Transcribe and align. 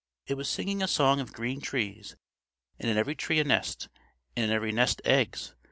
It 0.25 0.33
was 0.33 0.49
singing 0.49 0.81
a 0.81 0.87
song 0.87 1.19
of 1.19 1.31
green 1.31 1.61
trees, 1.61 2.15
and 2.79 2.89
in 2.89 2.97
every 2.97 3.13
tree 3.13 3.39
a 3.39 3.43
nest, 3.43 3.87
and 4.35 4.45
in 4.45 4.49
every 4.51 4.71
nest 4.71 4.99
eggs! 5.05 5.53